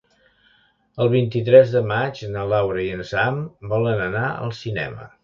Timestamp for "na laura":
2.37-2.81